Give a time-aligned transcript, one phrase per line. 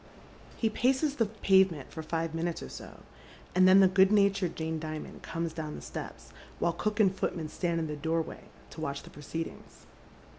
[0.57, 3.03] He paces the pavement for five minutes or so,
[3.53, 7.49] and then the good natured Jane Dimond comes down the steps, while cook and footman
[7.49, 9.85] stand in the doorway to watch the proceedings.